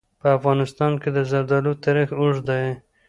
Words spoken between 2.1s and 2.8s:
اوږد دی.